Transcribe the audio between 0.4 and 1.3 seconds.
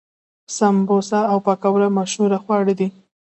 سموسه